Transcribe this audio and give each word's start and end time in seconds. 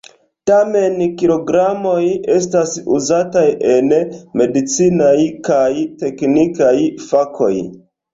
Tamen, 0.49 0.93
kilogramoj 1.21 2.05
estas 2.35 2.71
uzataj 2.95 3.43
en 3.73 3.91
medicinaj 4.41 5.11
kaj 5.51 5.67
teknikaj 6.01 6.73
fakoj. 7.11 7.53